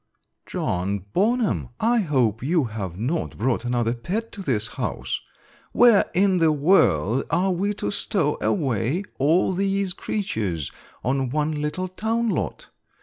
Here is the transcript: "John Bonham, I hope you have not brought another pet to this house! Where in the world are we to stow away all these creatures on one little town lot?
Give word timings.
"John 0.47 1.05
Bonham, 1.13 1.69
I 1.79 1.99
hope 1.99 2.41
you 2.41 2.63
have 2.63 2.97
not 2.97 3.37
brought 3.37 3.63
another 3.65 3.93
pet 3.93 4.31
to 4.31 4.41
this 4.41 4.69
house! 4.69 5.21
Where 5.73 6.05
in 6.15 6.37
the 6.39 6.51
world 6.51 7.25
are 7.29 7.51
we 7.51 7.75
to 7.75 7.91
stow 7.91 8.35
away 8.41 9.03
all 9.19 9.53
these 9.53 9.93
creatures 9.93 10.71
on 11.03 11.29
one 11.29 11.61
little 11.61 11.87
town 11.87 12.29
lot? 12.29 12.69